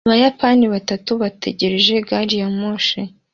abayapani 0.07 0.65
batatu 0.73 1.11
bategereje 1.21 1.93
gari 2.07 2.35
ya 2.41 2.49
moshi 2.59 3.01